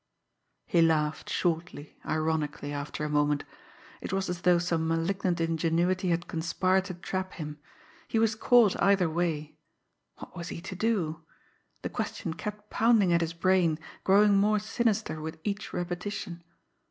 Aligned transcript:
He 0.65 0.81
laughed 0.81 1.29
shortly, 1.29 1.95
ironically 2.03 2.71
after 2.73 3.05
a 3.05 3.09
moment. 3.09 3.43
It 4.01 4.11
was 4.11 4.29
as 4.31 4.41
though 4.41 4.57
some 4.57 4.87
malignant 4.87 5.39
ingenuity 5.39 6.09
had 6.09 6.27
conspired 6.27 6.85
to 6.85 6.95
trap 6.95 7.33
him. 7.33 7.59
He 8.07 8.17
was 8.17 8.33
caught 8.33 8.75
either 8.81 9.07
way. 9.07 9.59
What 10.15 10.35
was 10.35 10.47
he 10.49 10.59
to 10.59 10.75
do? 10.75 11.21
The 11.83 11.89
question 11.89 12.33
kept 12.33 12.71
pounding 12.71 13.13
at 13.13 13.21
his 13.21 13.33
brain, 13.33 13.77
growing 14.03 14.37
more 14.39 14.57
sinister 14.57 15.21
with 15.21 15.37
each 15.43 15.71
repetition. 15.71 16.43